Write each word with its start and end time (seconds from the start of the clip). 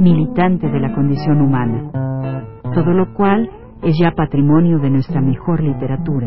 militante 0.00 0.66
de 0.66 0.80
la 0.80 0.94
condición 0.94 1.42
humana, 1.42 1.90
todo 2.74 2.92
lo 2.92 3.12
cual 3.12 3.50
es 3.82 3.94
ya 4.00 4.12
patrimonio 4.12 4.78
de 4.78 4.88
nuestra 4.88 5.20
mejor 5.20 5.62
literatura. 5.62 6.26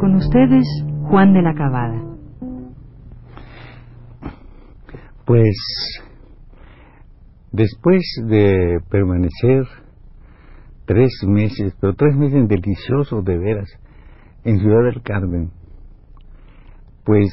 Con 0.00 0.14
ustedes, 0.16 0.66
Juan 1.08 1.32
de 1.32 1.42
la 1.42 1.54
Cabada. 1.54 2.02
Pues 5.26 5.56
después 7.52 8.02
de 8.26 8.80
permanecer 8.90 9.64
tres 10.86 11.10
meses, 11.24 11.76
pero 11.80 11.94
tres 11.94 12.16
meses 12.16 12.48
deliciosos 12.48 13.24
de 13.24 13.38
veras, 13.38 13.68
en 14.42 14.58
Ciudad 14.58 14.82
del 14.82 15.02
Carmen, 15.02 15.50
pues 17.04 17.28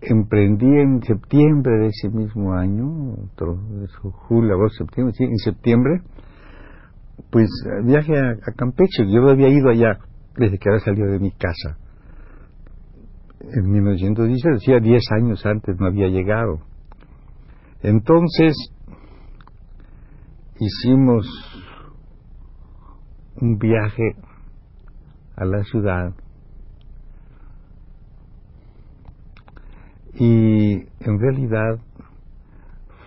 emprendí 0.00 0.66
en 0.66 1.02
septiembre 1.02 1.78
de 1.78 1.86
ese 1.88 2.08
mismo 2.10 2.54
año, 2.54 3.16
julio, 4.28 4.54
agosto, 4.54 4.84
septiembre, 4.84 5.14
sí, 5.16 5.24
en 5.24 5.38
septiembre, 5.38 6.00
pues 7.30 7.48
viaje 7.84 8.16
a, 8.16 8.30
a 8.30 8.52
Campeche. 8.56 9.10
Yo 9.10 9.28
había 9.28 9.48
ido 9.48 9.70
allá 9.70 9.98
desde 10.36 10.58
que 10.58 10.68
había 10.68 10.84
salido 10.84 11.10
de 11.10 11.18
mi 11.18 11.30
casa. 11.32 11.78
En 13.40 13.70
1910, 13.70 14.42
decía 14.54 14.80
10 14.80 15.02
años 15.20 15.46
antes 15.46 15.76
no 15.78 15.86
había 15.86 16.08
llegado. 16.08 16.60
Entonces 17.82 18.54
hicimos 20.58 21.26
un 23.40 23.58
viaje 23.58 24.16
a 25.36 25.44
la 25.44 25.62
ciudad 25.64 26.14
y 30.18 30.72
en 31.00 31.20
realidad 31.20 31.78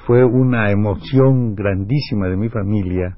fue 0.06 0.24
una 0.24 0.72
emoción 0.72 1.56
grandísima 1.56 2.28
de 2.28 2.38
mi 2.38 2.50
familia 2.50 3.18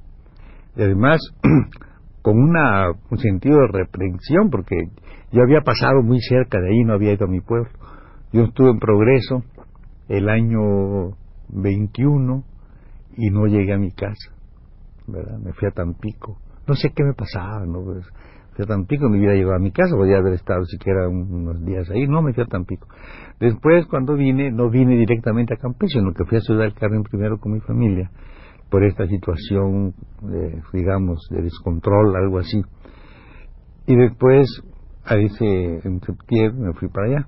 y 0.76 0.82
además 0.82 1.20
con 2.22 2.38
una, 2.38 2.92
un 3.10 3.18
sentido 3.18 3.58
de 3.60 3.80
reprensión 3.80 4.50
porque 4.50 4.76
yo 5.32 5.42
había 5.42 5.62
pasado 5.62 6.02
muy 6.04 6.20
cerca 6.22 6.60
de 6.60 6.70
ahí, 6.70 6.84
no 6.84 6.94
había 6.94 7.14
ido 7.14 7.26
a 7.26 7.30
mi 7.30 7.42
pueblo. 7.42 7.70
Yo 8.34 8.44
estuve 8.44 8.70
en 8.70 8.80
progreso 8.80 9.44
el 10.10 10.30
año 10.30 11.16
21 11.50 12.44
y 13.18 13.30
no 13.30 13.46
llegué 13.46 13.74
a 13.74 13.78
mi 13.78 13.92
casa, 13.92 14.32
¿verdad? 15.08 15.38
Me 15.40 15.54
fui 15.54 15.68
a 15.68 15.72
Tampico. 15.72 16.38
No 16.68 16.76
sé 16.76 16.92
qué 16.96 17.04
me 17.04 17.14
pasaba, 17.14 17.66
¿no? 17.66 17.84
Pues, 17.84 18.06
fui 18.54 18.64
a 18.64 18.68
Tampico, 18.68 19.10
me 19.10 19.18
hubiera 19.18 19.34
llegado 19.34 19.56
a 19.56 19.60
mi 19.60 19.72
casa, 19.72 19.96
podría 19.96 20.18
haber 20.18 20.34
estado 20.34 20.64
siquiera 20.66 21.08
unos 21.08 21.64
días 21.66 21.90
ahí, 21.90 22.08
no 22.08 22.22
me 22.22 22.34
fui 22.34 22.44
a 22.44 22.48
Tampico. 22.48 22.88
Después, 23.40 23.86
cuando 23.88 24.16
vine, 24.16 24.52
no 24.52 24.70
vine 24.70 24.96
directamente 24.98 25.54
a 25.54 25.58
Campeche, 25.58 26.00
sino 26.00 26.14
que 26.14 26.26
fui 26.26 26.38
a 26.38 26.42
Ciudad 26.42 26.64
del 26.64 26.74
Carmen 26.74 27.04
primero 27.04 27.38
con 27.40 27.54
mi 27.54 27.60
familia, 27.62 28.12
por 28.70 28.84
esta 28.84 29.08
situación, 29.08 29.94
de, 30.22 30.62
digamos, 30.74 31.28
de 31.30 31.42
descontrol, 31.42 32.16
algo 32.16 32.40
así. 32.40 32.62
Y 33.88 33.96
después, 33.96 34.48
a 35.06 35.16
ese, 35.16 35.80
en 35.84 36.00
septiembre, 36.02 36.68
me 36.68 36.74
fui 36.74 36.90
para 36.90 37.08
allá. 37.08 37.28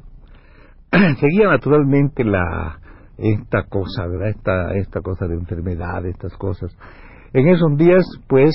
Seguía 1.19 1.47
naturalmente 1.47 2.23
la, 2.23 2.79
esta 3.17 3.63
cosa, 3.63 4.07
¿verdad? 4.07 4.29
Esta, 4.29 4.73
esta 4.75 5.01
cosa 5.01 5.27
de 5.27 5.35
enfermedad, 5.35 6.05
estas 6.05 6.35
cosas. 6.37 6.75
En 7.33 7.47
esos 7.47 7.75
días, 7.77 8.05
pues, 8.27 8.51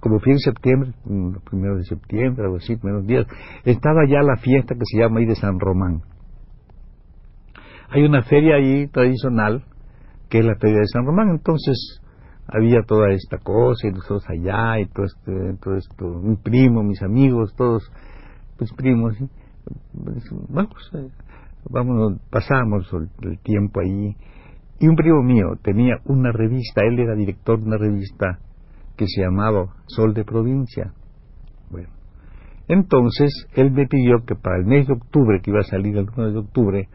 como 0.00 0.20
fui 0.20 0.32
en 0.32 0.38
septiembre, 0.38 0.92
los 1.04 1.42
primeros 1.42 1.78
de 1.78 1.84
septiembre, 1.84 2.44
algo 2.44 2.56
así, 2.56 2.76
primeros 2.76 3.06
días, 3.06 3.26
estaba 3.64 4.06
ya 4.08 4.22
la 4.22 4.36
fiesta 4.36 4.74
que 4.74 4.84
se 4.84 4.98
llama 4.98 5.20
ahí 5.20 5.26
de 5.26 5.34
San 5.34 5.58
Román. 5.58 6.02
Hay 7.90 8.04
una 8.04 8.22
feria 8.22 8.56
ahí 8.56 8.86
tradicional, 8.88 9.64
que 10.28 10.38
es 10.40 10.44
la 10.44 10.56
feria 10.56 10.78
de 10.78 10.86
San 10.86 11.04
Román, 11.04 11.30
entonces 11.30 12.00
había 12.46 12.82
toda 12.82 13.10
esta 13.10 13.38
cosa, 13.38 13.88
y 13.88 13.92
nosotros 13.92 14.24
allá, 14.28 14.78
y 14.78 14.86
todo 14.86 15.06
esto, 15.06 15.32
todo 15.62 15.74
esto, 15.74 16.04
mi 16.22 16.36
primo, 16.36 16.82
mis 16.82 17.02
amigos, 17.02 17.54
todos, 17.56 17.90
pues 18.56 18.72
primos, 18.74 19.16
¿sí? 19.16 19.28
pues, 20.04 20.24
vamos, 20.48 20.90
eh, 20.94 21.08
vámonos, 21.70 22.20
pasamos 22.30 22.88
el 23.22 23.38
tiempo 23.40 23.80
ahí, 23.80 24.16
y 24.78 24.86
un 24.86 24.94
primo 24.94 25.22
mío 25.22 25.56
tenía 25.62 25.96
una 26.04 26.30
revista, 26.30 26.82
él 26.84 27.00
era 27.00 27.16
director 27.16 27.58
de 27.58 27.66
una 27.66 27.78
revista 27.78 28.38
que 28.98 29.06
se 29.06 29.22
llamaba 29.22 29.76
Sol 29.86 30.12
de 30.12 30.24
Provincia. 30.24 30.92
Bueno, 31.70 31.88
entonces 32.66 33.30
él 33.54 33.70
me 33.70 33.86
pidió 33.86 34.24
que 34.26 34.34
para 34.34 34.58
el 34.58 34.66
mes 34.66 34.86
de 34.88 34.94
octubre, 34.94 35.40
que 35.40 35.50
iba 35.50 35.60
a 35.60 35.62
salir 35.62 35.96
el 35.96 36.08
1 36.14 36.32
de 36.32 36.38
octubre, 36.38 36.88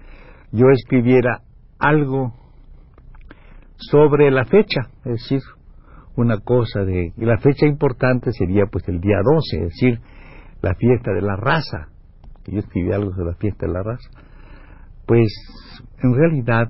yo 0.51 0.67
escribiera 0.69 1.41
algo 1.79 2.33
sobre 3.77 4.29
la 4.29 4.45
fecha, 4.45 4.81
es 5.05 5.13
decir, 5.13 5.39
una 6.15 6.37
cosa 6.39 6.83
de... 6.83 7.13
Y 7.17 7.25
la 7.25 7.37
fecha 7.37 7.65
importante 7.65 8.31
sería 8.33 8.65
pues 8.71 8.87
el 8.87 8.99
día 8.99 9.17
12, 9.23 9.57
es 9.57 9.69
decir, 9.69 9.99
la 10.61 10.75
fiesta 10.75 11.11
de 11.11 11.21
la 11.21 11.37
raza. 11.37 11.87
Yo 12.45 12.59
escribí 12.59 12.91
algo 12.91 13.11
sobre 13.11 13.31
la 13.31 13.37
fiesta 13.37 13.65
de 13.65 13.73
la 13.73 13.81
raza. 13.81 14.09
Pues 15.07 15.27
en 16.03 16.13
realidad 16.13 16.67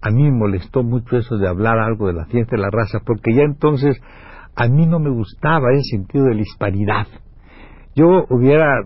a 0.00 0.10
mí 0.10 0.22
me 0.22 0.30
molestó 0.30 0.82
mucho 0.82 1.16
eso 1.16 1.36
de 1.36 1.48
hablar 1.48 1.78
algo 1.78 2.06
de 2.06 2.14
la 2.14 2.26
fiesta 2.26 2.56
de 2.56 2.62
la 2.62 2.70
raza, 2.70 3.00
porque 3.04 3.34
ya 3.34 3.42
entonces 3.42 4.00
a 4.58 4.66
mí 4.66 4.86
no 4.86 4.98
me 4.98 5.10
gustaba 5.10 5.72
ese 5.72 5.96
sentido 5.96 6.24
de 6.24 6.34
la 6.34 6.40
hispanidad. 6.40 7.06
Yo 7.94 8.26
hubiera, 8.28 8.82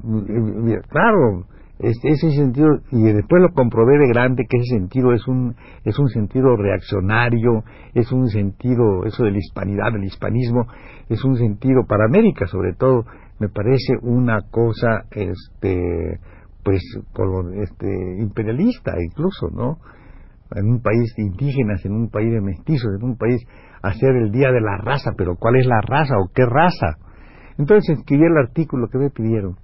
claro, 0.91 1.47
ese 1.79 2.31
sentido, 2.31 2.69
y 2.91 3.03
después 3.05 3.41
lo 3.41 3.55
comprobé 3.55 3.97
de 3.99 4.09
grande 4.09 4.45
que 4.49 4.59
ese 4.59 4.77
sentido 4.77 5.15
es 5.15 5.27
un, 5.27 5.57
es 5.85 5.99
un 5.99 6.09
sentido 6.09 6.57
reaccionario, 6.57 7.65
es 7.95 8.13
un 8.13 8.29
sentido, 8.29 9.05
eso 9.07 9.25
de 9.25 9.31
la 9.31 9.39
hispanidad, 9.39 9.93
del 9.93 10.05
hispanismo, 10.05 10.67
es 11.09 11.25
un 11.25 11.37
sentido 11.37 11.85
para 11.89 12.05
América 12.05 12.47
sobre 12.47 12.75
todo, 12.75 13.07
me 13.41 13.49
parece 13.49 13.95
una 14.03 14.43
cosa, 14.51 15.07
este, 15.11 16.21
pues, 16.63 16.83
este, 17.63 18.17
imperialista 18.21 18.93
incluso, 19.03 19.49
¿no? 19.51 19.79
En 20.55 20.69
un 20.69 20.83
país 20.83 21.15
de 21.17 21.23
indígenas, 21.23 21.83
en 21.87 21.93
un 21.93 22.11
país 22.11 22.31
de 22.31 22.43
mestizos, 22.43 22.91
en 23.01 23.05
un 23.05 23.17
país 23.17 23.43
hacer 23.83 24.17
el 24.17 24.31
día 24.31 24.51
de 24.53 24.61
la 24.61 24.77
raza, 24.79 25.13
pero 25.17 25.37
¿cuál 25.37 25.57
es 25.57 25.67
la 25.67 25.81
raza 25.81 26.15
o 26.19 26.31
qué 26.35 26.45
raza? 26.47 26.99
Entonces 27.59 27.99
escribí 27.99 28.25
el 28.25 28.37
artículo 28.37 28.89
que 28.89 28.99
me 28.99 29.11
pidieron, 29.11 29.57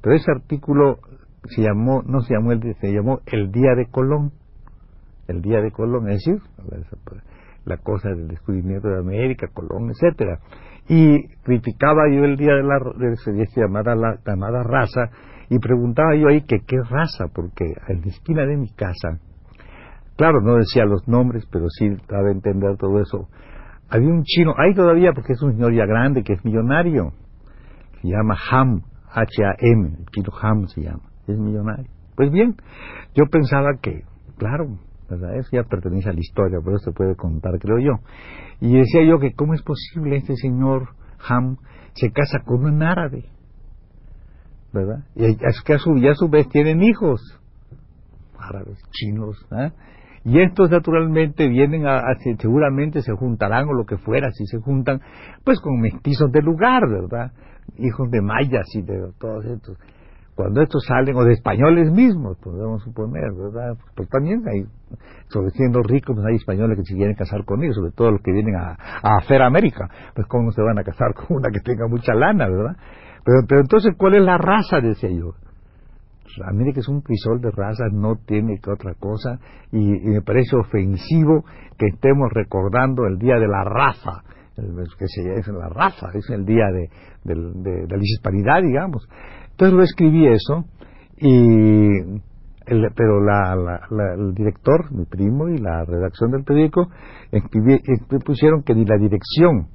pero 0.00 0.16
ese 0.16 0.30
artículo 0.30 0.98
se 1.44 1.62
llamó, 1.62 2.02
no 2.02 2.20
se 2.20 2.34
llamó 2.34 2.52
el 2.52 2.60
se 2.80 2.92
llamó 2.92 3.20
el 3.26 3.50
Día 3.52 3.74
de 3.76 3.86
Colón, 3.90 4.32
el 5.28 5.42
Día 5.42 5.60
de 5.60 5.70
Colón, 5.70 6.08
es 6.08 6.24
decir, 6.24 6.42
la 7.64 7.76
cosa 7.76 8.08
del 8.08 8.28
descubrimiento 8.28 8.88
de 8.88 8.98
América, 8.98 9.46
Colón, 9.52 9.90
etcétera, 9.90 10.38
y 10.88 11.28
criticaba 11.44 12.08
yo 12.10 12.24
el 12.24 12.36
día 12.36 12.54
de 12.54 12.62
la 12.62 12.78
de 12.78 13.46
llamada 13.56 13.94
la 13.94 14.18
llamada 14.26 14.62
raza 14.64 15.10
y 15.48 15.58
preguntaba 15.58 16.16
yo 16.16 16.28
ahí 16.28 16.42
que 16.42 16.60
qué 16.66 16.76
raza, 16.82 17.26
porque 17.32 17.64
en 17.88 18.00
la 18.00 18.06
esquina 18.06 18.46
de 18.46 18.56
mi 18.56 18.70
casa, 18.70 19.20
claro, 20.22 20.40
no 20.40 20.54
decía 20.54 20.84
los 20.84 21.08
nombres, 21.08 21.44
pero 21.50 21.66
sí 21.68 21.88
daba 22.08 22.28
a 22.28 22.30
entender 22.30 22.76
todo 22.76 23.00
eso. 23.00 23.28
Había 23.90 24.08
un 24.08 24.22
chino, 24.22 24.54
hay 24.56 24.72
todavía 24.72 25.12
porque 25.12 25.32
es 25.32 25.42
un 25.42 25.54
señor 25.54 25.74
ya 25.74 25.84
grande 25.84 26.22
que 26.22 26.34
es 26.34 26.44
millonario, 26.44 27.12
se 28.00 28.08
llama 28.08 28.36
Ham, 28.50 28.82
H-A-M, 29.10 29.96
el 29.98 30.06
chino 30.14 30.28
Ham 30.40 30.68
se 30.68 30.82
llama 30.82 31.02
es 31.26 31.36
millonario. 31.36 31.90
Pues 32.14 32.30
bien, 32.30 32.54
yo 33.16 33.24
pensaba 33.32 33.70
que, 33.82 34.04
claro, 34.38 34.78
¿verdad? 35.10 35.34
Eso 35.38 35.48
ya 35.54 35.64
pertenece 35.64 36.10
a 36.10 36.12
la 36.12 36.20
historia, 36.20 36.58
pero 36.64 36.78
se 36.78 36.92
puede 36.92 37.16
contar, 37.16 37.58
creo 37.58 37.80
yo. 37.80 37.94
Y 38.60 38.76
decía 38.76 39.02
yo 39.04 39.18
que 39.18 39.32
cómo 39.32 39.54
es 39.54 39.62
posible 39.62 40.18
este 40.18 40.36
señor 40.36 40.90
Ham 41.28 41.56
se 41.94 42.12
casa 42.12 42.38
con 42.44 42.64
un 42.64 42.80
árabe, 42.80 43.24
¿verdad? 44.72 45.04
Y 45.16 45.24
a 45.24 45.50
su, 45.78 45.96
a 46.08 46.14
su 46.14 46.28
vez 46.28 46.48
tienen 46.48 46.80
hijos, 46.80 47.20
árabes, 48.38 48.78
chinos, 48.92 49.36
¿eh? 49.50 49.72
Y 50.24 50.40
estos 50.40 50.70
naturalmente 50.70 51.48
vienen 51.48 51.86
a, 51.86 51.98
a, 51.98 52.14
seguramente 52.38 53.02
se 53.02 53.12
juntarán 53.12 53.68
o 53.68 53.72
lo 53.74 53.84
que 53.84 53.96
fuera, 53.96 54.30
si 54.32 54.46
se 54.46 54.58
juntan, 54.58 55.00
pues 55.44 55.60
con 55.60 55.80
mestizos 55.80 56.30
de 56.30 56.42
lugar, 56.42 56.88
¿verdad? 56.88 57.32
Hijos 57.78 58.10
de 58.10 58.22
mayas 58.22 58.66
y 58.74 58.82
de 58.82 59.12
todos 59.18 59.44
estos 59.46 59.78
cuando 60.34 60.62
estos 60.62 60.84
salen, 60.86 61.14
o 61.16 61.24
de 61.24 61.34
españoles 61.34 61.92
mismos, 61.92 62.38
podemos 62.38 62.82
suponer, 62.82 63.32
¿verdad? 63.32 63.76
Pues 63.94 64.08
también 64.08 64.42
hay, 64.48 64.64
sobre 65.28 65.50
siendo 65.50 65.82
ricos, 65.82 66.16
pues 66.16 66.26
hay 66.26 66.36
españoles 66.36 66.78
que 66.78 66.84
se 66.84 66.94
quieren 66.94 67.14
casar 67.14 67.44
con 67.44 67.62
ellos, 67.62 67.76
sobre 67.76 67.92
todo 67.92 68.12
los 68.12 68.22
que 68.22 68.32
vienen 68.32 68.56
a, 68.56 68.76
hacer 69.18 69.42
América, 69.42 69.88
pues 70.14 70.26
cómo 70.28 70.50
se 70.52 70.62
van 70.62 70.78
a 70.78 70.84
casar 70.84 71.12
con 71.14 71.36
una 71.36 71.50
que 71.50 71.60
tenga 71.60 71.86
mucha 71.86 72.14
lana, 72.14 72.48
¿verdad? 72.48 72.76
Pero, 73.24 73.40
pero 73.46 73.60
entonces, 73.60 73.94
¿cuál 73.96 74.14
es 74.14 74.22
la 74.22 74.38
raza? 74.38 74.80
Decía 74.80 75.10
yo. 75.10 75.34
Pues, 76.34 76.48
América 76.48 76.80
es 76.80 76.88
un 76.88 77.00
crisol 77.00 77.40
de 77.40 77.50
raza, 77.50 77.84
no 77.92 78.16
tiene 78.16 78.58
que 78.58 78.70
otra 78.70 78.94
cosa, 78.94 79.38
y, 79.70 79.78
me 79.78 80.22
parece 80.22 80.56
ofensivo 80.56 81.44
que 81.78 81.86
estemos 81.86 82.30
recordando 82.32 83.06
el 83.06 83.18
Día 83.18 83.36
de 83.38 83.48
la 83.48 83.64
Raza, 83.64 84.22
que 84.56 85.06
se, 85.06 85.34
es 85.34 85.48
la 85.48 85.68
raza, 85.68 86.08
es 86.14 86.28
el 86.28 86.44
día 86.44 86.66
de, 86.66 87.34
la 87.34 87.96
disparidad, 87.96 88.62
digamos. 88.62 89.08
Entonces 89.50 89.76
lo 89.76 89.82
escribí 89.82 90.26
eso, 90.26 90.66
y 91.16 91.98
el, 92.66 92.88
pero 92.94 93.20
la, 93.24 93.54
el 94.14 94.34
director, 94.34 94.92
mi 94.92 95.06
primo, 95.06 95.48
y 95.48 95.58
la 95.58 95.84
redacción 95.84 96.30
del 96.30 96.44
periódico 96.44 96.88
pusieron 98.24 98.62
que 98.62 98.74
ni 98.74 98.84
la 98.84 98.98
dirección 98.98 99.68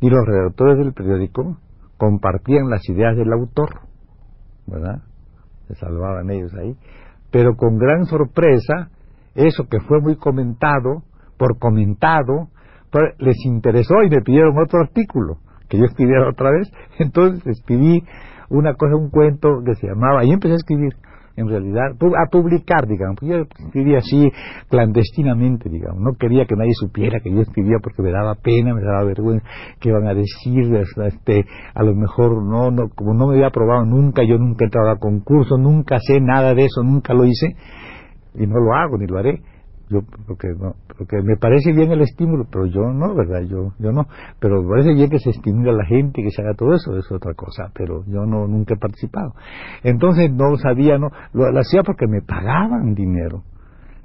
ni 0.00 0.08
los 0.08 0.24
redactores 0.24 0.78
del 0.78 0.94
periódico 0.94 1.58
compartían 1.98 2.70
las 2.70 2.88
ideas 2.88 3.16
del 3.16 3.32
autor, 3.32 3.80
¿verdad? 4.66 5.02
Salvaban 5.74 6.30
ellos 6.30 6.52
ahí. 6.54 6.74
Pero 7.30 7.56
con 7.56 7.78
gran 7.78 8.04
sorpresa, 8.06 8.90
eso 9.34 9.68
que 9.68 9.80
fue 9.80 10.00
muy 10.00 10.16
comentado, 10.16 11.02
por 11.38 11.58
comentado, 11.58 12.48
les 13.18 13.36
interesó 13.44 14.02
y 14.02 14.10
me 14.10 14.20
pidieron 14.22 14.58
otro 14.58 14.80
artículo 14.80 15.38
que 15.68 15.78
yo 15.78 15.84
escribiera 15.84 16.28
otra 16.28 16.50
vez. 16.50 16.70
Entonces 16.98 17.46
escribí 17.46 18.02
una 18.50 18.74
cosa, 18.74 18.96
un 18.96 19.10
cuento 19.10 19.62
que 19.64 19.74
se 19.76 19.86
llamaba, 19.86 20.24
y 20.24 20.30
empecé 20.32 20.54
a 20.54 20.56
escribir, 20.56 20.94
en 21.36 21.48
realidad, 21.48 21.92
a 21.92 22.30
publicar, 22.30 22.86
digamos. 22.86 23.18
Yo 23.22 23.46
escribía 23.66 23.98
así 23.98 24.30
clandestinamente, 24.68 25.68
digamos. 25.68 26.00
No 26.00 26.12
quería 26.18 26.44
que 26.44 26.56
nadie 26.56 26.72
supiera 26.74 27.20
que 27.20 27.32
yo 27.32 27.40
escribía 27.40 27.78
porque 27.82 28.02
me 28.02 28.10
daba 28.10 28.34
pena, 28.34 28.74
me 28.74 28.82
daba 28.82 29.04
vergüenza, 29.04 29.46
que 29.80 29.88
iban 29.90 30.06
a 30.06 30.14
decir, 30.14 30.74
este, 30.74 31.46
a 31.74 31.82
lo 31.82 31.94
mejor 31.94 32.42
no, 32.42 32.70
no, 32.70 32.88
como 32.94 33.14
no 33.14 33.28
me 33.28 33.34
había 33.34 33.48
aprobado 33.48 33.84
nunca, 33.84 34.22
yo 34.22 34.38
nunca 34.38 34.64
he 34.64 34.66
entrado 34.66 34.90
a 34.90 34.98
concurso, 34.98 35.56
nunca 35.56 35.98
sé 36.00 36.20
nada 36.20 36.54
de 36.54 36.64
eso, 36.64 36.82
nunca 36.82 37.14
lo 37.14 37.24
hice, 37.24 37.56
y 38.34 38.46
no 38.46 38.60
lo 38.60 38.74
hago 38.74 38.98
ni 38.98 39.06
lo 39.06 39.18
haré 39.18 39.42
yo 39.90 40.02
porque 40.26 40.48
no 40.56 40.74
porque 40.96 41.20
me 41.22 41.36
parece 41.36 41.72
bien 41.72 41.90
el 41.90 42.00
estímulo 42.02 42.46
pero 42.50 42.66
yo 42.66 42.80
no 42.92 43.14
verdad 43.14 43.42
yo 43.42 43.72
yo 43.78 43.92
no. 43.92 44.06
Pero 44.38 44.62
me 44.62 44.68
parece 44.68 44.94
bien 44.94 45.10
que 45.10 45.18
se 45.18 45.30
estimule 45.30 45.70
a 45.70 45.74
la 45.74 45.84
gente 45.84 46.22
que 46.22 46.30
se 46.30 46.42
haga 46.42 46.54
todo 46.54 46.74
eso 46.74 46.96
es 46.96 47.10
otra 47.10 47.34
cosa 47.34 47.70
pero 47.74 48.04
yo 48.06 48.24
no 48.24 48.46
nunca 48.46 48.74
he 48.74 48.78
participado. 48.78 49.34
Entonces 49.82 50.30
no 50.32 50.56
sabía 50.56 50.96
no 50.98 51.08
lo, 51.32 51.46
hacía 51.58 51.82
porque 51.82 52.06
me 52.06 52.22
pagaban 52.22 52.94
dinero. 52.94 53.42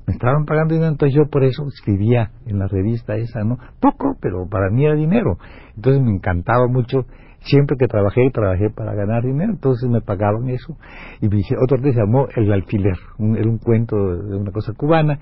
Me 0.08 0.14
estaban 0.14 0.46
pagando 0.46 0.74
dinero 0.74 0.92
entonces 0.92 1.16
yo 1.16 1.30
por 1.30 1.44
eso 1.44 1.66
escribía 1.68 2.32
en 2.46 2.60
la 2.60 2.68
revista 2.68 3.16
esa 3.16 3.44
no 3.44 3.58
poco 3.80 4.18
pero 4.20 4.48
para 4.50 4.70
mí 4.72 4.86
era 4.86 4.96
dinero. 4.96 5.38
Entonces 5.76 6.02
me 6.02 6.12
encantaba 6.12 6.68
mucho 6.68 7.06
siempre 7.46 7.78
que 7.80 7.88
trabajé, 7.88 8.30
trabajé 8.32 8.70
para 8.70 8.94
ganar 8.94 9.24
dinero, 9.24 9.54
entonces 9.54 9.90
me 9.90 10.02
pagaban 10.02 10.50
eso. 10.50 10.78
Y 11.22 11.30
me 11.30 11.42
otro 11.64 11.78
día 11.78 11.94
se 11.94 12.00
llamó 12.00 12.28
El 12.36 12.52
Alfiler, 12.52 12.98
era 13.20 13.50
un 13.50 13.60
cuento 13.60 13.96
de 13.96 14.36
una 14.36 14.52
cosa 14.52 14.74
cubana, 14.74 15.20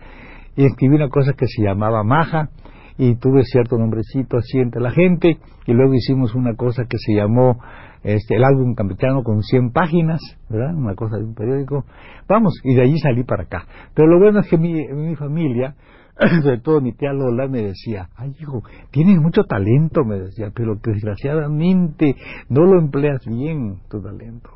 y 0.56 0.66
escribí 0.66 0.96
una 0.96 1.10
cosa 1.10 1.34
que 1.34 1.46
se 1.48 1.64
llamaba 1.64 2.04
Maja 2.04 2.50
y 2.98 3.16
tuve 3.16 3.44
cierto 3.44 3.78
nombrecito 3.78 4.38
así 4.38 4.60
entre 4.60 4.82
la 4.82 4.92
gente 4.92 5.38
y 5.66 5.74
luego 5.74 5.94
hicimos 5.96 6.36
una 6.36 6.56
cosa 6.56 6.84
que 6.88 6.98
se 6.98 7.14
llamó 7.14 7.58
este, 8.04 8.36
el 8.36 8.44
álbum 8.44 8.76
campechano 8.76 9.24
con 9.24 9.42
100 9.42 9.72
páginas, 9.72 10.22
¿verdad? 10.50 10.76
Una 10.76 10.94
cosa 10.94 11.18
de 11.18 11.24
un 11.24 11.34
periódico. 11.34 11.86
Vamos, 12.28 12.54
y 12.64 12.76
de 12.76 12.82
allí 12.82 13.00
salí 13.00 13.24
para 13.24 13.44
acá. 13.44 13.66
Pero 13.96 14.08
lo 14.10 14.20
bueno 14.20 14.42
es 14.42 14.50
que 14.50 14.58
mi, 14.58 14.74
mi 14.90 15.16
familia, 15.16 15.76
sobre 16.44 16.60
todo 16.60 16.82
mi 16.82 16.94
tía 16.94 17.14
Lola, 17.14 17.48
me 17.48 17.64
decía, 17.64 18.10
ay 18.16 18.36
hijo, 18.40 18.64
tienes 18.92 19.20
mucho 19.20 19.44
talento, 19.44 20.04
me 20.04 20.20
decía, 20.20 20.52
pero 20.54 20.76
desgraciadamente 20.76 22.16
no 22.50 22.66
lo 22.66 22.80
empleas 22.80 23.26
bien, 23.26 23.80
tu 23.90 24.02
talento. 24.02 24.50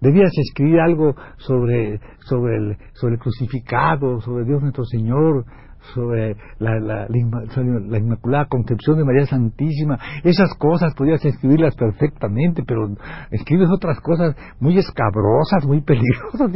Debías 0.00 0.30
escribir 0.36 0.80
algo 0.80 1.14
sobre, 1.38 2.00
sobre, 2.28 2.56
el, 2.56 2.76
sobre 2.92 3.14
el 3.14 3.20
crucificado, 3.20 4.20
sobre 4.20 4.44
Dios 4.44 4.60
nuestro 4.60 4.84
Señor, 4.84 5.46
sobre 5.94 6.36
la, 6.58 6.78
la, 6.80 7.06
la, 7.08 7.98
Inmaculada 7.98 8.46
Concepción 8.46 8.98
de 8.98 9.04
María 9.04 9.26
Santísima. 9.26 9.98
Esas 10.24 10.54
cosas 10.58 10.94
podías 10.94 11.24
escribirlas 11.24 11.74
perfectamente, 11.76 12.62
pero 12.66 12.88
escribes 13.30 13.68
otras 13.70 14.00
cosas 14.00 14.36
muy 14.60 14.78
escabrosas, 14.78 15.66
muy 15.66 15.80
peligrosas, 15.86 16.50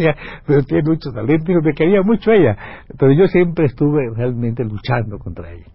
pero 0.46 0.62
tiene 0.62 0.82
mucho 0.88 1.10
talento 1.12 1.52
me 1.62 1.74
quería 1.74 2.02
mucho 2.02 2.32
ella. 2.32 2.56
Pero 2.98 3.12
yo 3.12 3.26
siempre 3.26 3.66
estuve 3.66 4.10
realmente 4.14 4.64
luchando 4.64 5.18
contra 5.18 5.52
ella. 5.52 5.66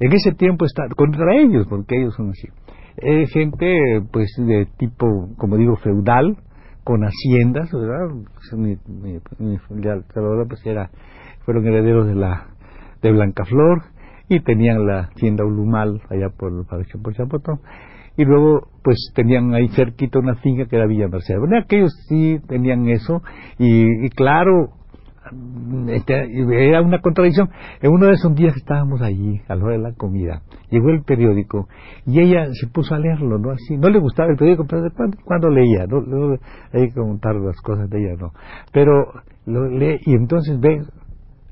En 0.00 0.12
ese 0.12 0.32
tiempo 0.32 0.64
está 0.64 0.84
contra 0.96 1.34
ellos, 1.36 1.66
porque 1.68 1.96
ellos 1.96 2.14
son 2.14 2.30
así. 2.30 2.48
Eh, 2.96 3.26
gente 3.26 4.02
pues 4.12 4.32
de 4.38 4.66
tipo, 4.78 5.28
como 5.36 5.56
digo, 5.56 5.76
feudal, 5.76 6.36
con 6.84 7.02
haciendas, 7.02 7.72
¿verdad? 7.72 8.14
Mi, 8.56 8.76
mi, 8.86 9.18
mi 9.38 9.58
familia 9.58 10.02
pues 10.48 10.64
era, 10.66 10.90
fueron 11.44 11.66
herederos 11.66 12.06
de 12.06 12.14
la 12.14 12.53
de 13.04 13.12
Blancaflor 13.12 13.82
y 14.28 14.40
tenían 14.40 14.86
la 14.86 15.10
tienda 15.14 15.44
Ulumal 15.44 16.00
allá 16.10 16.30
por 16.30 16.66
por 16.66 17.14
Chapotón 17.14 17.60
y 18.16 18.24
luego 18.24 18.68
pues 18.82 19.12
tenían 19.14 19.54
ahí 19.54 19.68
cerquita 19.68 20.18
una 20.18 20.36
finca 20.36 20.66
que 20.66 20.76
era 20.76 20.86
Villa 20.86 21.08
Merced. 21.08 21.38
Bueno, 21.38 21.58
aquellos 21.58 21.92
sí 22.08 22.38
tenían 22.48 22.88
eso 22.88 23.22
y, 23.58 24.08
claro, 24.10 24.70
este, 25.88 26.68
era 26.68 26.82
una 26.82 27.00
contradicción. 27.00 27.48
En 27.80 27.90
uno 27.90 28.06
de 28.06 28.12
esos 28.12 28.34
días 28.34 28.54
estábamos 28.56 29.02
allí, 29.02 29.40
a 29.48 29.56
la 29.56 29.64
hora 29.64 29.76
de 29.76 29.82
la 29.82 29.92
comida, 29.94 30.42
llegó 30.70 30.90
el 30.90 31.02
periódico 31.02 31.68
y 32.06 32.20
ella 32.20 32.46
se 32.52 32.68
puso 32.68 32.94
a 32.94 32.98
leerlo, 32.98 33.38
¿no? 33.38 33.50
Así, 33.50 33.76
no 33.76 33.88
le 33.88 33.98
gustaba 33.98 34.30
el 34.30 34.36
periódico, 34.36 34.64
pero 34.68 34.82
de 34.82 34.90
cuando, 35.24 35.48
leía, 35.48 35.86
¿no? 35.88 36.36
hay 36.72 36.88
que 36.88 36.94
contar 36.94 37.34
las 37.36 37.60
cosas 37.62 37.90
de 37.90 37.98
ella, 37.98 38.16
¿no? 38.20 38.32
Pero 38.72 39.12
lo 39.46 39.68
lee 39.68 39.98
y 40.06 40.12
entonces 40.12 40.60
ve 40.60 40.82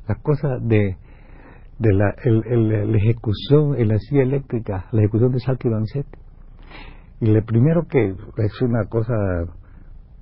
la 0.06 0.14
cosa 0.16 0.58
de, 0.60 0.96
de 1.82 1.92
la, 1.92 2.14
el, 2.24 2.92
la 2.92 2.96
ejecución 2.96 3.74
en 3.76 3.88
la 3.88 3.98
silla 3.98 4.22
eléctrica, 4.22 4.86
la 4.92 5.00
ejecución 5.00 5.32
de 5.32 5.40
Salto 5.40 5.68
y 5.68 7.26
Y 7.26 7.26
lo 7.32 7.44
primero 7.44 7.86
que 7.88 8.14
es 8.38 8.62
una 8.62 8.84
cosa 8.88 9.14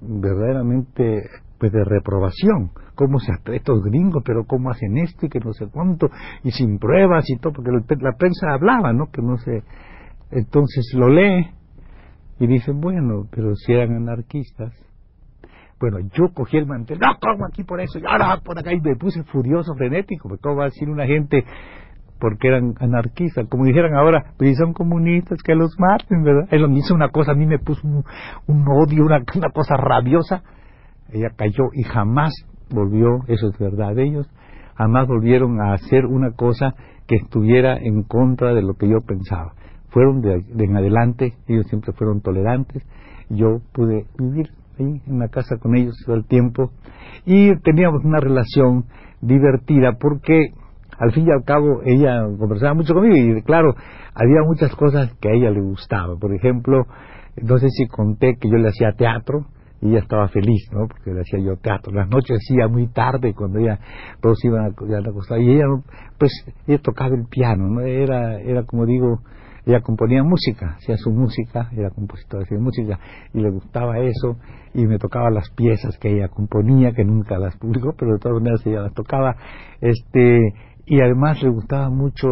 verdaderamente 0.00 1.23
pues 1.58 1.73
de 1.73 1.85
reprobación. 1.85 2.70
¿Cómo 2.94 3.18
se 3.18 3.32
estos 3.54 3.82
gringos, 3.82 4.23
pero 4.25 4.44
cómo 4.46 4.70
hacen 4.70 4.96
esto 4.96 5.26
y 5.26 5.28
que 5.28 5.40
no 5.40 5.52
sé 5.52 5.66
cuánto, 5.70 6.08
y 6.42 6.50
sin 6.50 6.78
pruebas 6.78 7.25
y 7.28 7.38
todo, 7.38 7.52
porque 7.52 7.70
la 8.00 8.16
prensa 8.16 8.52
hablaba, 8.52 8.92
¿no? 8.92 9.11
Que 9.11 9.23
no 9.23 9.37
sé. 9.37 9.62
Entonces 10.30 10.90
lo 10.94 11.08
lee 11.08 11.50
y 12.38 12.46
dice, 12.46 12.73
bueno, 12.73 13.26
pero 13.30 13.54
si 13.54 13.73
eran 13.73 13.96
anarquistas. 13.96 14.73
Bueno, 15.80 15.99
yo 16.12 16.32
cogí 16.34 16.58
el 16.58 16.66
mantel, 16.66 16.99
no, 16.99 17.16
¿cómo 17.18 17.46
aquí 17.46 17.64
por 17.64 17.80
eso? 17.80 17.99
Y 17.99 18.02
ahora 18.06 18.38
por 18.44 18.58
acá 18.58 18.70
y 18.72 18.80
me 18.80 18.96
puse 18.96 19.22
furioso, 19.25 19.75
frenético, 19.75 20.28
porque 20.28 20.42
¿cómo 20.42 20.56
va 20.56 20.64
a 20.64 20.66
decir 20.66 20.90
una 20.90 21.06
gente 21.06 21.44
porque 22.20 22.49
eran 22.49 22.75
anarquistas, 22.78 23.49
como 23.49 23.64
dijeran 23.64 23.94
ahora, 23.94 24.34
pues 24.37 24.56
son 24.58 24.75
comunistas, 24.75 25.42
que 25.42 25.54
los 25.54 25.75
maten, 25.78 26.22
¿verdad? 26.22 26.49
Él 26.50 26.68
me 26.68 26.78
hizo 26.78 26.94
una 26.94 27.08
cosa, 27.08 27.32
a 27.32 27.34
mí 27.34 27.46
me 27.46 27.58
puso 27.58 27.80
un, 27.88 28.68
odio, 28.68 29.04
una, 29.04 29.22
una 29.34 29.50
cosa 29.50 29.76
rabiosa, 29.76 30.42
ella 31.10 31.30
cayó 31.34 31.70
y 31.72 31.82
jamás 31.82 32.32
volvió, 32.68 33.20
eso 33.26 33.49
es 33.49 33.58
verdad 33.58 33.94
de 33.94 34.04
ellos, 34.04 34.30
jamás 34.76 35.08
volvieron 35.08 35.60
a 35.60 35.72
hacer 35.72 36.04
una 36.04 36.32
cosa 36.32 36.75
que 37.06 37.16
estuviera 37.16 37.78
en 37.78 38.02
contra 38.02 38.52
de 38.52 38.62
lo 38.62 38.75
que 38.75 38.88
yo 38.88 38.99
pensaba. 39.00 39.54
Fueron 39.88 40.20
de, 40.20 40.44
en 40.58 40.76
adelante, 40.76 41.34
ellos 41.49 41.66
siempre 41.68 41.92
fueron 41.94 42.20
tolerantes, 42.20 42.87
yo 43.30 43.60
pude 43.72 44.04
vivir 44.18 44.50
ahí 44.80 45.00
en 45.06 45.18
la 45.18 45.28
casa 45.28 45.56
con 45.58 45.76
ellos 45.76 45.94
todo 46.04 46.16
el 46.16 46.26
tiempo 46.26 46.70
y 47.25 47.54
teníamos 47.60 48.04
una 48.04 48.20
relación 48.20 48.84
divertida 49.20 49.92
porque 50.00 50.52
al 50.99 51.12
fin 51.12 51.26
y 51.28 51.30
al 51.30 51.44
cabo 51.44 51.80
ella 51.84 52.22
conversaba 52.38 52.75
mucho 52.75 52.94
conmigo 52.94 53.16
y 53.16 53.42
claro, 53.42 53.75
había 54.14 54.42
muchas 54.44 54.75
cosas 54.75 55.14
que 55.20 55.28
a 55.28 55.32
ella 55.32 55.50
le 55.50 55.60
gustaban. 55.60 56.18
Por 56.18 56.34
ejemplo, 56.34 56.84
no 57.42 57.58
sé 57.58 57.68
si 57.70 57.87
conté 57.87 58.37
que 58.38 58.50
yo 58.50 58.56
le 58.56 58.68
hacía 58.68 58.92
teatro, 58.92 59.46
y 59.82 59.88
ella 59.88 60.00
estaba 60.00 60.28
feliz, 60.28 60.68
¿no? 60.72 60.87
Porque 60.88 61.12
le 61.12 61.20
hacía 61.20 61.40
yo 61.40 61.56
teatro. 61.56 61.92
Las 61.92 62.08
noches 62.08 62.37
hacía 62.37 62.68
muy 62.68 62.88
tarde, 62.88 63.32
cuando 63.34 63.60
ella, 63.60 63.78
todos 64.20 64.44
iban 64.44 64.64
a, 64.64 64.68
acostar, 64.68 65.40
y 65.40 65.52
ella, 65.52 65.64
pues, 66.18 66.32
ella 66.66 66.78
tocaba 66.82 67.14
el 67.14 67.26
piano, 67.28 67.66
¿no? 67.68 67.80
Era, 67.80 68.40
era 68.40 68.64
como 68.64 68.84
digo, 68.84 69.20
ella 69.70 69.80
componía 69.80 70.22
música, 70.22 70.76
hacía 70.76 70.96
su 70.96 71.10
música, 71.10 71.70
era 71.72 71.90
compositora, 71.90 72.42
hacía 72.42 72.58
música, 72.58 72.98
y 73.32 73.40
le 73.40 73.50
gustaba 73.50 73.98
eso, 74.00 74.36
y 74.74 74.86
me 74.86 74.98
tocaba 74.98 75.30
las 75.30 75.50
piezas 75.50 75.96
que 75.98 76.12
ella 76.12 76.28
componía, 76.28 76.92
que 76.92 77.04
nunca 77.04 77.38
las 77.38 77.56
publicó, 77.56 77.94
pero 77.98 78.12
de 78.12 78.18
todas 78.18 78.38
maneras 78.38 78.66
ella 78.66 78.82
las 78.82 78.94
tocaba, 78.94 79.36
este, 79.80 80.54
y 80.86 81.00
además 81.00 81.42
le 81.42 81.50
gustaba 81.50 81.88
mucho 81.88 82.28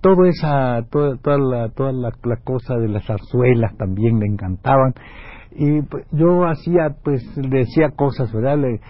toda 0.00 0.28
esa, 0.28 0.82
toda, 0.90 1.16
toda 1.16 1.38
la, 1.38 1.68
toda 1.70 1.92
la 1.92 2.36
cosa 2.44 2.76
de 2.76 2.88
las 2.88 3.06
zarzuelas 3.06 3.76
también 3.76 4.18
le 4.18 4.26
encantaban, 4.26 4.94
y 5.54 5.82
pues, 5.82 6.06
yo 6.10 6.44
hacía 6.46 6.96
pues 7.02 7.22
decía 7.36 7.90
cosas 7.90 8.32
verdad 8.32 8.58
le, 8.58 8.74
eh, 8.74 8.80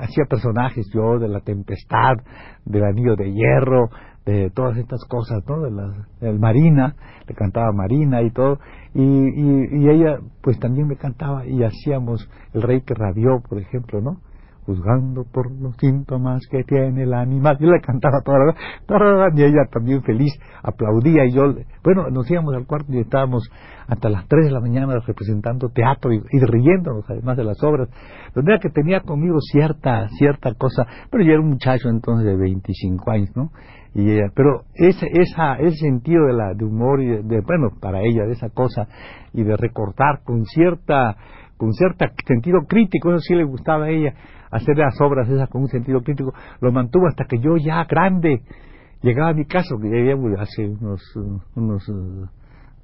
hacía 0.00 0.24
personajes 0.28 0.86
yo 0.92 1.18
de 1.18 1.28
la 1.28 1.40
tempestad 1.40 2.16
del 2.64 2.84
anillo 2.84 3.16
de 3.16 3.32
hierro 3.32 3.90
de 4.26 4.50
todas 4.50 4.76
estas 4.76 5.04
cosas 5.06 5.42
no 5.48 5.62
de 5.62 5.70
la 5.70 6.06
del 6.20 6.38
marina 6.38 6.94
le 7.26 7.34
cantaba 7.34 7.72
marina 7.72 8.22
y 8.22 8.30
todo 8.30 8.58
y, 8.94 9.02
y, 9.02 9.82
y 9.82 9.88
ella 9.88 10.18
pues 10.42 10.58
también 10.58 10.86
me 10.88 10.96
cantaba 10.96 11.46
y 11.46 11.62
hacíamos 11.62 12.28
el 12.52 12.62
rey 12.62 12.82
que 12.82 12.94
rabió 12.94 13.40
por 13.48 13.58
ejemplo 13.58 14.00
no 14.00 14.20
juzgando 14.68 15.24
por 15.24 15.50
los 15.50 15.74
síntomas 15.78 16.46
que 16.50 16.62
tiene 16.62 17.04
el 17.04 17.14
animal. 17.14 17.56
Yo 17.58 17.70
le 17.70 17.80
cantaba 17.80 18.20
toda 18.22 18.38
la 18.38 19.30
y 19.34 19.42
ella 19.42 19.64
también 19.72 20.02
feliz 20.02 20.38
aplaudía 20.62 21.24
y 21.24 21.32
yo, 21.32 21.54
bueno, 21.82 22.10
nos 22.10 22.30
íbamos 22.30 22.54
al 22.54 22.66
cuarto 22.66 22.92
y 22.92 22.98
estábamos 22.98 23.48
hasta 23.86 24.10
las 24.10 24.28
3 24.28 24.44
de 24.44 24.50
la 24.50 24.60
mañana 24.60 25.00
representando 25.06 25.70
teatro 25.70 26.12
y, 26.12 26.20
riéndonos 26.38 27.02
además 27.08 27.38
de 27.38 27.44
las 27.44 27.62
obras. 27.64 27.88
De 28.34 28.42
manera 28.42 28.60
que 28.60 28.68
tenía 28.68 29.00
conmigo 29.00 29.38
cierta, 29.40 30.06
cierta 30.18 30.52
cosa, 30.52 30.86
pero 31.10 31.24
yo 31.24 31.32
era 31.32 31.40
un 31.40 31.48
muchacho 31.48 31.88
entonces 31.88 32.26
de 32.26 32.36
25 32.36 33.10
años, 33.10 33.30
¿no? 33.34 33.50
Y 33.94 34.10
ella, 34.10 34.30
pero 34.34 34.64
ese, 34.74 35.06
esa, 35.14 35.54
ese 35.54 35.78
sentido 35.78 36.26
de, 36.26 36.34
la, 36.34 36.52
de 36.52 36.62
humor 36.62 37.00
y 37.00 37.06
de, 37.06 37.40
bueno, 37.40 37.70
para 37.80 38.02
ella, 38.02 38.26
de 38.26 38.32
esa 38.32 38.50
cosa 38.50 38.86
y 39.32 39.44
de 39.44 39.56
recortar 39.56 40.20
con 40.24 40.44
cierta 40.44 41.16
con 41.58 41.72
cierto 41.74 42.06
sentido 42.26 42.60
crítico, 42.66 43.10
eso 43.10 43.20
sí 43.20 43.34
le 43.34 43.44
gustaba 43.44 43.86
a 43.86 43.90
ella, 43.90 44.14
hacer 44.50 44.78
las 44.78 44.98
obras 45.00 45.28
esas 45.28 45.48
con 45.50 45.62
un 45.62 45.68
sentido 45.68 46.00
crítico, 46.02 46.32
lo 46.60 46.72
mantuvo 46.72 47.06
hasta 47.06 47.24
que 47.26 47.38
yo 47.38 47.56
ya 47.58 47.84
grande 47.84 48.40
llegaba 49.02 49.30
a 49.30 49.34
mi 49.34 49.44
casa, 49.44 49.74
que 49.80 50.06
ya 50.06 50.40
hace 50.40 50.68
unos, 50.68 51.02
unos 51.54 51.90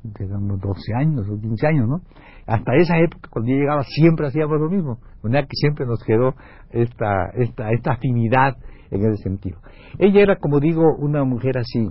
digamos, 0.04 0.60
12 0.60 0.94
años 0.94 1.26
o 1.28 1.40
15 1.40 1.66
años, 1.66 1.88
¿no? 1.88 2.00
Hasta 2.46 2.74
esa 2.76 2.98
época, 2.98 3.28
cuando 3.30 3.50
yo 3.50 3.56
llegaba, 3.56 3.82
siempre 3.84 4.26
hacíamos 4.26 4.60
lo 4.60 4.68
mismo. 4.68 4.98
Manera 5.22 5.46
que 5.46 5.56
siempre 5.56 5.86
nos 5.86 6.02
quedó 6.04 6.34
esta, 6.70 7.30
esta, 7.34 7.70
esta 7.70 7.92
afinidad 7.92 8.56
en 8.90 9.00
ese 9.06 9.22
sentido. 9.22 9.58
Ella 9.98 10.20
era, 10.20 10.36
como 10.36 10.60
digo, 10.60 10.94
una 10.98 11.24
mujer 11.24 11.56
así, 11.56 11.90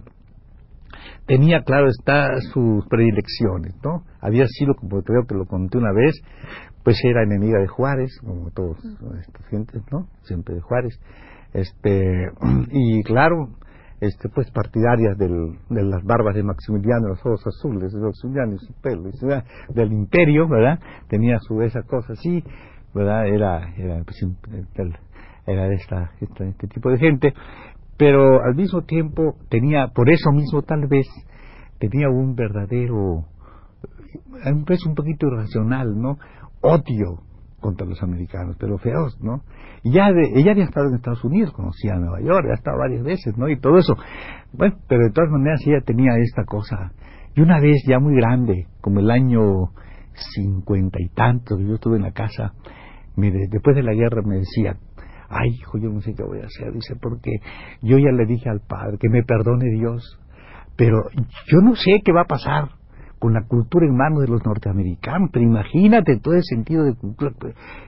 tenía, 1.26 1.62
claro 1.64 1.88
está, 1.88 2.28
sus 2.54 2.86
predilecciones, 2.88 3.76
¿no? 3.84 4.04
Había 4.22 4.46
sido, 4.48 4.76
como 4.76 5.02
creo 5.02 5.26
que 5.28 5.36
lo 5.36 5.46
conté 5.46 5.78
una 5.78 5.94
vez, 5.94 6.22
pues 6.84 6.98
era 7.04 7.24
enemiga 7.24 7.60
de 7.60 7.68
Juárez, 7.68 8.12
como 8.22 8.52
todos 8.52 8.78
estos 9.20 9.46
gentes, 9.48 9.82
¿no? 9.92 10.08
Siempre 10.24 10.56
de 10.56 10.62
Juárez. 10.62 11.00
Este, 11.54 12.30
y 12.72 13.04
claro, 13.04 13.50
este, 14.02 14.28
pues 14.30 14.52
partidarias 14.52 15.18
del, 15.18 15.58
de 15.70 15.84
las 15.84 16.04
barbas 16.04 16.36
de 16.36 16.44
Maximiliano, 16.44 17.08
los 17.10 17.20
ojos 17.20 17.42
azules 17.48 17.94
de 17.94 18.00
Maximiliano 18.00 18.56
y 18.56 18.58
su 18.58 18.74
pelo, 18.82 19.10
del 19.70 19.94
imperio, 19.94 20.48
¿verdad? 20.50 20.80
Tenía 21.08 21.38
su 21.40 21.62
esa 21.62 21.84
cosa 21.84 22.14
así, 22.14 22.44
¿verdad? 22.94 23.28
Era, 23.28 23.74
era, 23.78 24.04
pues, 24.04 24.18
era 25.46 25.68
de 25.68 25.76
esta, 25.76 26.12
este 26.20 26.68
tipo 26.68 26.90
de 26.90 26.98
gente, 26.98 27.34
pero 27.98 28.44
al 28.44 28.56
mismo 28.56 28.84
tiempo 28.84 29.36
tenía, 29.50 29.88
por 29.88 30.10
eso 30.10 30.32
mismo 30.32 30.62
tal 30.64 30.88
vez, 30.88 31.08
tenía 31.80 32.10
un 32.10 32.36
verdadero, 32.36 33.26
un, 34.46 34.66
pues 34.66 34.86
un 34.86 34.96
poquito 34.96 35.28
irracional, 35.28 35.96
¿no? 35.96 36.18
odio 36.64 37.20
contra 37.60 37.86
los 37.86 38.02
americanos, 38.04 38.58
pero 38.60 38.78
feos, 38.78 39.18
¿no? 39.22 39.42
Ya 39.84 40.12
de, 40.12 40.34
ella 40.36 40.52
había 40.52 40.66
estado 40.66 40.90
en 40.90 40.96
Estados 40.96 41.24
Unidos, 41.24 41.54
conocía 41.54 41.94
a 41.94 42.00
Nueva 42.00 42.20
York, 42.20 42.44
había 42.44 42.56
estado 42.56 42.78
varias 42.78 43.04
veces, 43.04 43.38
¿no? 43.38 43.48
Y 43.48 43.58
todo 43.60 43.78
eso. 43.78 43.96
Bueno, 44.52 44.76
pero 44.88 45.04
de 45.06 45.12
todas 45.12 45.30
maneras 45.30 45.62
ella 45.66 45.80
tenía 45.86 46.12
esta 46.18 46.44
cosa. 46.44 46.92
Y 47.36 47.42
una 47.42 47.60
vez 47.60 47.84
ya 47.88 48.00
muy 48.00 48.16
grande, 48.16 48.68
como 48.82 49.00
el 49.00 49.10
año 49.10 49.72
cincuenta 50.36 50.98
y 51.02 51.08
tantos, 51.10 51.60
yo 51.60 51.76
estuve 51.76 51.98
en 51.98 52.04
la 52.04 52.12
casa, 52.12 52.54
después 53.16 53.76
de 53.76 53.84
la 53.84 53.94
guerra 53.94 54.22
me 54.24 54.38
decía, 54.38 54.78
ay 55.34 55.50
hijo, 55.50 55.78
yo 55.78 55.90
no 55.90 56.02
sé 56.02 56.14
qué 56.14 56.24
voy 56.24 56.40
a 56.40 56.46
hacer, 56.46 56.72
dice, 56.72 56.96
porque 57.02 57.32
yo 57.82 57.98
ya 57.98 58.12
le 58.12 58.26
dije 58.26 58.50
al 58.50 58.62
padre 58.62 58.98
que 59.00 59.10
me 59.10 59.24
perdone 59.24 59.70
Dios, 59.72 60.20
pero 60.76 61.10
yo 61.48 61.60
no 61.62 61.76
sé 61.76 62.02
qué 62.04 62.12
va 62.12 62.22
a 62.22 62.28
pasar 62.28 62.70
con 63.20 63.34
la 63.34 63.46
cultura 63.48 63.86
en 63.86 63.96
manos 63.96 64.22
de 64.22 64.28
los 64.28 64.46
norteamericanos, 64.46 65.30
pero 65.32 65.46
imagínate 65.46 66.20
todo 66.20 66.34
el 66.34 66.44
sentido 66.44 66.84
de 66.84 66.96
cultura, 66.96 67.32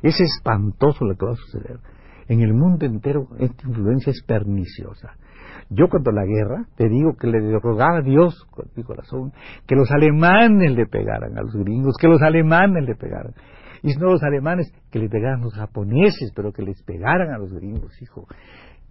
es 0.01 0.19
espantoso 0.19 1.05
lo 1.05 1.15
que 1.15 1.25
va 1.25 1.33
a 1.33 1.35
suceder. 1.35 1.79
En 2.27 2.41
el 2.41 2.53
mundo 2.53 2.85
entero 2.85 3.27
esta 3.37 3.67
influencia 3.67 4.11
es 4.11 4.23
perniciosa. 4.23 5.11
Yo 5.69 5.87
cuando 5.89 6.11
la 6.11 6.25
guerra, 6.25 6.65
te 6.75 6.89
digo 6.89 7.15
que 7.19 7.27
le 7.27 7.59
rogaba 7.59 7.97
a 7.97 8.01
Dios 8.01 8.45
con 8.51 8.65
mi 8.75 8.83
corazón 8.83 9.31
que 9.67 9.75
los 9.75 9.91
alemanes 9.91 10.75
le 10.75 10.85
pegaran 10.85 11.37
a 11.37 11.41
los 11.41 11.55
gringos, 11.55 11.95
que 11.99 12.07
los 12.07 12.21
alemanes 12.21 12.83
le 12.85 12.95
pegaran. 12.95 13.33
Y 13.86 13.96
no 13.98 14.08
los 14.08 14.24
alemanes, 14.24 14.74
que 14.89 14.98
le 14.98 15.10
pegaran 15.10 15.42
los 15.42 15.54
japoneses, 15.54 16.32
pero 16.36 16.51
que 16.51 16.63
les 16.63 16.82
pegaran 16.82 17.32
a 17.32 17.38
los 17.38 17.54
gringos, 17.54 18.01
hijo. 18.01 18.25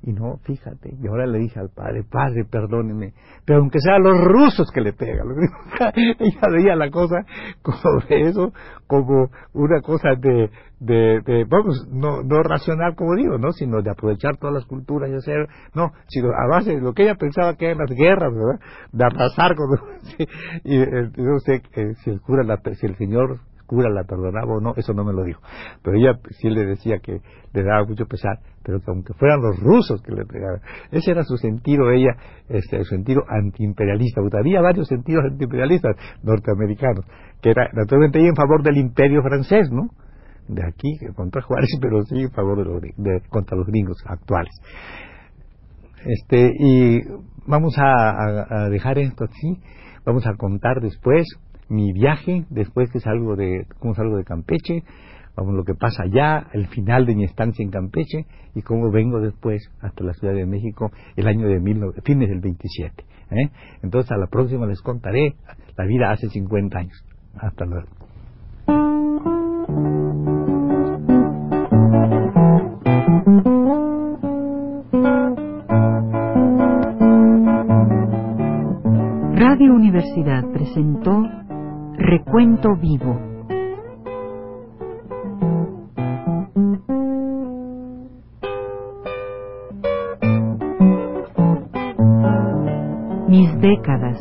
Y 0.03 0.13
no, 0.13 0.37
fíjate, 0.45 0.95
y 1.03 1.07
ahora 1.09 1.27
le 1.27 1.39
dije 1.39 1.59
al 1.59 1.71
padre, 1.71 2.05
padre, 2.05 2.45
perdóneme, 2.45 3.13
pero 3.45 3.59
aunque 3.61 3.81
sean 3.81 4.05
los 4.05 4.23
rusos 4.23 4.71
que 4.71 4.83
le 4.83 4.93
pegan, 4.93 5.27
ella 6.21 6.41
veía 6.53 6.77
la 6.77 6.91
cosa 6.91 7.25
como 7.63 8.03
eso, 8.09 8.53
como 8.87 9.31
una 9.55 9.81
cosa 9.81 10.11
de, 10.17 10.51
de, 10.79 11.21
de, 11.25 11.45
vamos, 11.49 11.89
no, 11.91 12.23
no 12.23 12.43
racional 12.45 12.95
como 12.95 13.17
digo, 13.17 13.37
¿no? 13.39 13.51
Sino 13.51 13.83
de 13.83 13.91
aprovechar 13.91 14.37
todas 14.37 14.55
las 14.55 14.67
culturas 14.67 15.11
y 15.11 15.15
hacer, 15.15 15.49
no, 15.75 15.91
sino 16.07 16.29
a 16.29 16.47
base 16.51 16.75
de 16.75 16.81
lo 16.81 16.93
que 16.93 17.03
ella 17.03 17.17
pensaba 17.17 17.57
que 17.57 17.67
eran 17.67 17.79
las 17.79 17.91
guerras, 17.97 18.33
¿verdad? 18.33 18.61
De 18.93 19.05
arrasar 19.07 19.57
con, 19.57 19.71
y 20.65 20.83
eh, 20.83 21.11
no 21.17 21.39
sé 21.41 21.63
eh, 21.75 21.95
si 22.05 22.11
el 22.11 22.21
cura, 22.21 22.45
la, 22.45 22.61
si 22.75 22.87
el 22.87 22.95
señor 22.97 23.41
cura 23.67 23.91
la 23.91 24.05
perdonaba 24.05 24.55
o 24.55 24.61
no, 24.61 24.75
eso 24.77 24.93
no 24.93 25.05
me 25.05 25.13
lo 25.13 25.25
dijo. 25.25 25.41
Pero 25.83 25.97
ella 25.97 26.19
sí 26.31 26.49
le 26.51 26.65
decía 26.65 26.99
que 26.99 27.21
le 27.53 27.63
daba 27.63 27.85
mucho 27.85 28.07
pesar, 28.07 28.39
pero 28.63 28.81
que 28.81 28.91
aunque 28.91 29.15
fueran 29.15 29.41
los 29.41 29.59
rusos 29.61 30.03
que 30.03 30.13
le 30.13 30.25
pegaran, 30.25 30.61
ese 30.91 31.11
era 31.11 31.23
su 31.25 31.37
sentido, 31.37 31.91
ella, 31.91 32.17
este, 32.49 32.79
su 32.85 32.91
sentido 32.91 33.23
antiimperialista. 33.29 34.21
Había 34.39 34.61
varios 34.61 34.89
sentidos 34.89 35.25
antiimperialistas 35.25 35.97
norteamericanos, 36.23 37.05
que 37.41 37.51
era 37.51 37.69
naturalmente 37.73 38.19
ella 38.19 38.31
en 38.31 38.37
favor 38.37 38.63
del 38.63 38.79
imperio 38.79 39.23
francés, 39.23 39.71
¿no? 39.71 39.91
De 40.49 40.63
aquí, 40.67 40.99
contra 41.15 41.43
Juárez, 41.43 41.71
pero 41.81 42.03
sí 42.05 42.23
en 42.23 42.31
favor 42.31 42.59
de, 42.59 42.65
los, 42.65 42.83
de 42.83 43.23
contra 43.29 43.57
los 43.57 43.67
gringos 43.67 43.97
actuales. 44.07 44.53
Este, 46.05 46.53
y 46.59 47.01
vamos 47.47 47.79
a, 47.79 48.65
a 48.65 48.69
dejar 48.69 48.99
esto 48.99 49.25
así, 49.25 49.59
vamos 50.05 50.27
a 50.27 50.35
contar 50.35 50.81
después 50.83 51.27
mi 51.69 51.93
viaje 51.93 52.45
después 52.51 52.91
que 52.91 53.01
salgo 53.01 53.37
de, 53.37 53.67
cómo 53.79 53.95
salgo 53.95 54.17
de 54.17 54.25
Campeche, 54.25 54.83
vamos 55.37 55.55
lo 55.55 55.65
que 55.65 55.75
pasa 55.75 56.05
allá, 56.05 56.47
el 56.53 56.67
final 56.69 57.07
de 57.07 57.15
mi 57.15 57.25
estancia 57.25 57.63
en 57.63 57.71
Campeche 57.71 58.27
y 58.55 58.63
cómo 58.63 58.91
vengo 58.91 59.21
después 59.21 59.71
hasta 59.81 60.05
la 60.05 60.13
Ciudad 60.15 60.35
de 60.35 60.47
México 60.47 60.91
el 61.17 61.27
año 61.27 61.49
de 61.49 61.61
mil, 61.61 61.81
fines 62.05 62.29
del 62.29 62.41
27. 62.41 63.05
¿eh? 63.31 63.51
Entonces 63.83 64.11
a 64.13 64.17
la 64.17 64.27
próxima 64.27 64.67
les 64.67 64.81
contaré 64.81 65.35
la 65.77 65.85
vida 65.87 66.11
hace 66.11 66.29
50 66.29 66.79
años. 66.79 67.05
Hasta 67.37 67.65
luego. 67.65 67.89
Radio 79.37 79.75
Universidad 79.75 80.45
presentó 80.53 81.44
Recuento 81.97 82.75
vivo. 82.77 83.19
Mis 93.29 93.61
décadas 93.61 94.19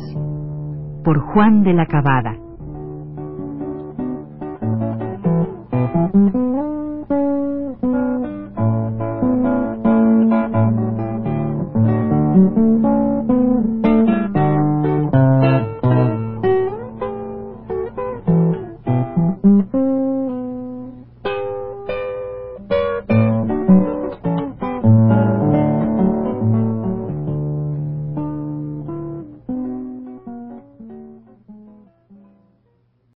por 1.04 1.18
Juan 1.20 1.64
de 1.64 1.74
la 1.74 1.86
Cabada. 1.86 2.43